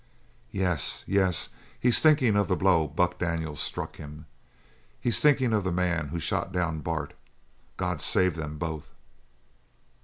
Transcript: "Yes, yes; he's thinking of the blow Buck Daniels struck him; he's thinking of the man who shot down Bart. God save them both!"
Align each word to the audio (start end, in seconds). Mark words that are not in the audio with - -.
"Yes, 0.49 1.03
yes; 1.05 1.49
he's 1.79 1.99
thinking 1.99 2.35
of 2.35 2.47
the 2.47 2.55
blow 2.55 2.87
Buck 2.87 3.19
Daniels 3.19 3.59
struck 3.59 3.97
him; 3.97 4.25
he's 4.99 5.19
thinking 5.21 5.53
of 5.53 5.63
the 5.63 5.71
man 5.71 6.07
who 6.07 6.19
shot 6.19 6.51
down 6.51 6.79
Bart. 6.79 7.13
God 7.77 8.01
save 8.01 8.35
them 8.35 8.57
both!" 8.57 8.93